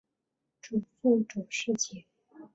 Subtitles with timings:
[0.59, 2.05] 祖父左世杰。